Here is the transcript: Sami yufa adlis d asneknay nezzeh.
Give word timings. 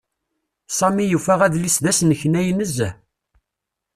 Sami 0.77 1.05
yufa 1.11 1.35
adlis 1.45 1.77
d 1.83 1.85
asneknay 1.91 2.47
nezzeh. 2.57 2.93